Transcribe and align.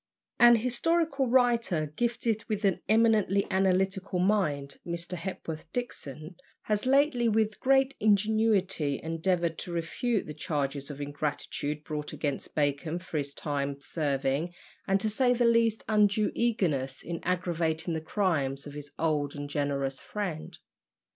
An 0.39 0.55
historical 0.55 1.27
writer, 1.27 1.93
gifted 1.95 2.43
with 2.49 2.65
an 2.65 2.81
eminently 2.89 3.45
analytical 3.51 4.17
mind, 4.17 4.77
Mr. 4.83 5.13
Hepworth 5.13 5.71
Dixon, 5.73 6.37
has 6.63 6.87
lately, 6.87 7.29
with 7.29 7.59
great 7.59 7.93
ingenuity, 7.99 8.99
endeavoured 9.03 9.59
to 9.59 9.71
refute 9.71 10.25
the 10.25 10.33
charges 10.33 10.89
of 10.89 11.01
ingratitude 11.01 11.83
brought 11.83 12.13
against 12.13 12.55
Bacon 12.55 12.97
for 12.97 13.19
his 13.19 13.35
time 13.35 13.79
serving 13.79 14.55
and 14.87 14.99
(to 14.99 15.07
say 15.07 15.35
the 15.35 15.45
least) 15.45 15.83
undue 15.87 16.31
eagerness 16.33 17.03
in 17.03 17.19
aggravating 17.21 17.93
the 17.93 18.01
crimes 18.01 18.65
of 18.65 18.73
his 18.73 18.91
old 18.97 19.35
and 19.35 19.51
generous 19.51 19.99
friend. 19.99 20.57